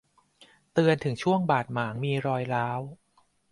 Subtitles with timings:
[0.73, 2.79] เตือนถึงช่วงบาดหมางมีรอยร้าว